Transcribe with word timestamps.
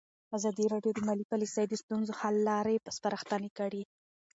ازادي 0.37 0.65
راډیو 0.73 0.91
د 0.95 0.99
مالي 1.07 1.25
پالیسي 1.31 1.63
د 1.67 1.73
ستونزو 1.81 2.11
حل 2.19 2.35
لارې 2.49 2.75
سپارښتنې 2.97 3.49
کړي. 3.59 3.83